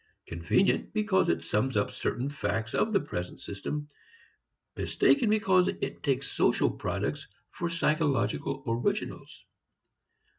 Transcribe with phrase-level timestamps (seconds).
[0.25, 3.87] Convenient because it sums up certain facts of the present system,
[4.75, 9.45] mistaken because it takes social products for psychological originals.